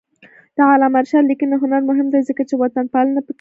[0.55, 3.29] د علامه رشاد لیکنی هنر مهم دی ځکه چې وطنپالنه پکې شته.